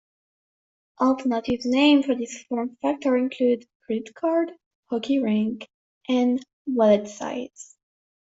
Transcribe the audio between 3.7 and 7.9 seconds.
"credit card," "hockey rink," and "wallet-size".